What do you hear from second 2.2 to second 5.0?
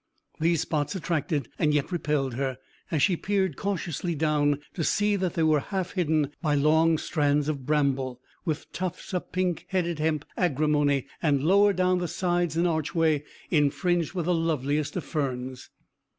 her, as she peered cautiously down, to